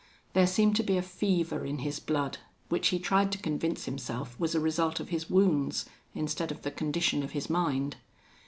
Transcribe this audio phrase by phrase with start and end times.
[0.33, 4.35] There seemed to be a fever in his blood, which he tried to convince himself
[4.39, 5.85] was a result of his wounds
[6.15, 7.97] instead of the condition of his mind.